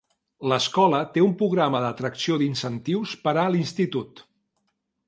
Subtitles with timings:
[0.51, 4.27] L'escola té un programa d'atracció d'incentius per a l'institut.